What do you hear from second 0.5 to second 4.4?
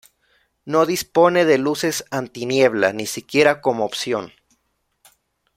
No dispone de luces antiniebla, ni siquiera como opción.